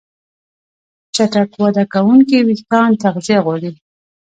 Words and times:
چټک 1.15 1.49
وده 1.63 1.83
کوونکي 1.93 2.37
وېښتيان 2.47 2.91
تغذیه 3.03 3.39
غواړي. 3.45 3.71